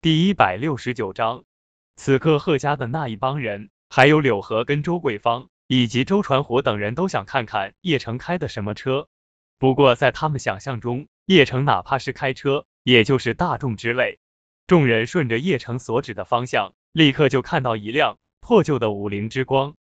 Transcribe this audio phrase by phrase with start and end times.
[0.00, 1.42] 第一百六十九章，
[1.96, 9.08] 此刻贺家的那一帮人，还有柳河跟周桂芳以及周传虎等人都想看看叶城开的什么车。
[9.58, 14.20] 不过在他们想象中，叶城哪怕是开车，也就是大众之类。
[14.68, 19.74] 众人顺着叶城所指的方向，立刻就看到一辆破旧的五菱之光。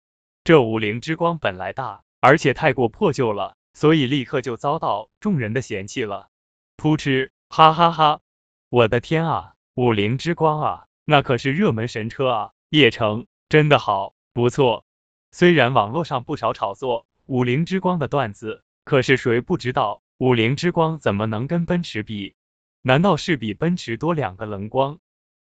[0.43, 6.29] 这五菱之光本来大，而且太过破旧了，所以立刻就遭到众人的嫌弃了。
[6.75, 8.19] 噗嗤，哈哈哈！
[8.69, 9.53] 我的天啊！
[9.77, 12.51] 五菱之光啊，那可是热门神车啊！
[12.71, 14.85] 叶城真的好不错。
[15.31, 22.33] 虽然网络上不少炒作五菱之光的段子，可是谁不知道五菱之光怎么能跟奔驰比？
[22.81, 24.97] 难道是比奔驰多两个棱光？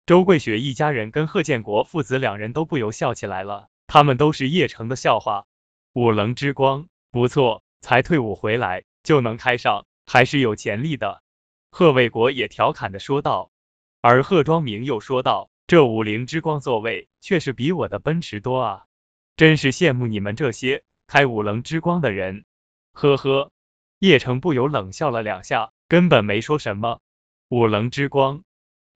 [0.07, 5.45] 周桂雪一家人跟贺建国父子两人都不由笑起来了，他们都是叶城的笑话。
[5.93, 11.21] 五棱之光不错，才退伍回来就能开上，还是有潜力的。
[11.71, 13.52] 贺卫国也调侃的说道。
[14.03, 18.85] 而贺庄明又说道：“这五菱之光座位却是比我的奔驰多啊，
[19.37, 22.45] 真是羡慕你们这些开五菱之光的人。”
[22.93, 23.53] 呵呵，
[24.01, 26.99] 叶城不由冷笑了两下，根本没说什么。
[27.49, 28.43] 五棱之光，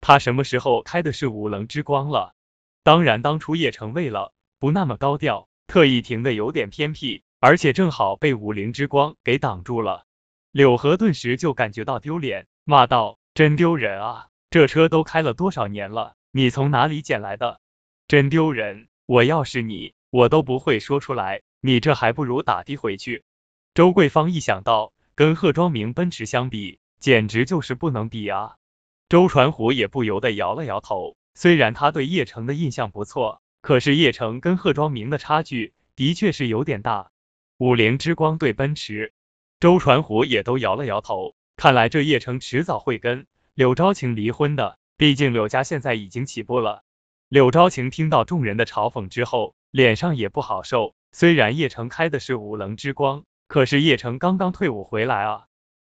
[0.00, 2.34] 他什么时候开的是五棱之光了？
[2.82, 10.04] 当然，当初叶城为了不那么高调，特意停的有点偏僻，而且正好被五菱之光给挡住了。
[10.50, 16.14] 柳河顿时就感觉到丢脸，骂道：“真丢人啊！”这车都开了多少年了？
[16.30, 17.60] 你从哪里捡来的？
[18.08, 18.88] 真丢人！
[19.06, 21.42] 我要是你，我都不会说出来。
[21.60, 23.24] 你这还不如打的回去。
[23.74, 28.56] 周桂芳一想到跟贺庄明奔驰相比，简直就是不能比啊！
[29.08, 31.16] 周传虎也不由得摇了摇头。
[31.34, 37.10] 虽然他对叶城的印象不错，可是叶城跟贺庄明的差距的确是有点大。
[37.58, 39.12] 五菱之光对奔驰，
[39.58, 41.34] 周传虎也都摇了摇头。
[41.56, 43.26] 看来这叶城迟早会跟。
[43.56, 46.82] 柳昭晴离婚的，毕竟柳家现在已经起步了。
[47.30, 50.94] 柳昭晴听到众人的嘲讽之后，脸上也不好受。
[51.10, 55.46] 虽然叶城开的是五棱之光，可是叶城刚刚退伍回来啊。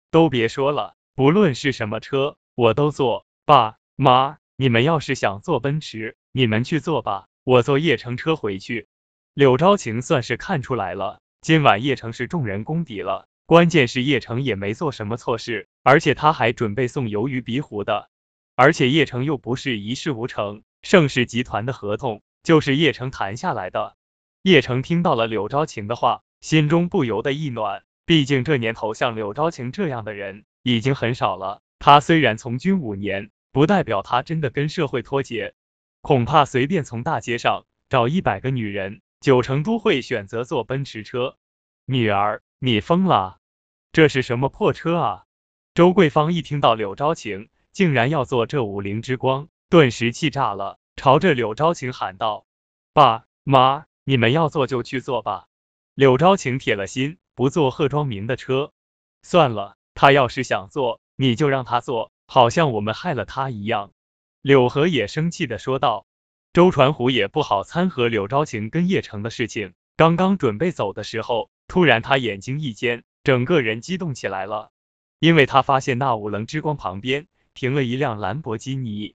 [0.09, 3.27] 都别说了，不论是什么车，我都坐。
[3.45, 8.87] 爸妈，你们要是想坐奔驰，你们去坐吧，我坐叶城车回去。
[9.35, 13.27] 柳昭晴算是看出来了，今晚叶城是众人公敌了。
[13.49, 18.11] 关键是叶城也没做什么错事，而且他还准备送鱿鱼鼻壶的，
[18.55, 23.95] 而且叶城又不是一事无成，盛世集团的合同就是叶城谈下来的。
[24.43, 31.63] 叶城听到了柳昭晴的话，心中不由得一暖，毕竟这年头像柳昭晴这样的人已经很少了。
[31.79, 35.55] 他虽然从军五年，不代表他真的跟社会脱节，
[36.01, 41.35] 恐怕随便从大街上找一百个女人，九成都会选择坐奔驰车。
[41.87, 43.38] 女儿，你疯了？
[43.99, 45.25] 这是什么破车啊！
[45.73, 52.45] 周桂芳一听到柳昭晴竟然要坐这五菱之光，顿时气炸了，朝着柳昭晴喊道
[52.95, 55.47] ：“爸妈，你们要坐就去坐吧。”
[55.95, 58.71] 柳昭晴铁了心不坐贺庄明的车。
[59.21, 63.91] 算了，他要是想坐，你就让他坐，好像我们害了他一样。
[64.41, 66.05] 柳河也生气的说道。
[66.53, 73.03] 周传虎也不好掺和柳昭晴跟叶城的事情，刚刚准备走的时候，突然他眼睛一尖。
[73.29, 74.71] 整个人激动起来了，
[75.19, 79.13] 因为他发现那五棱之光旁边停了一辆兰博基尼。